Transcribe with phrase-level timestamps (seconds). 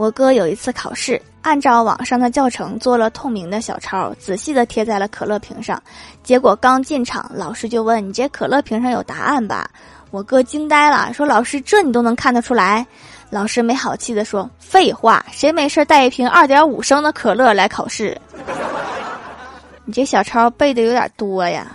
[0.00, 5.78] 我哥有一次考试按照网上的教程做了透明的小抄仔细的贴在了可乐瓶上。
[6.22, 9.68] 结果刚进场老师就问你这可乐瓶上有答案吧？
[10.10, 12.86] 我哥惊呆了说老师这你都能看得出来？
[13.28, 18.18] 老师没好气的说废话谁没事带一瓶二点五升的可乐来考试？
[19.84, 21.70] 你这小抄背的有点多呀。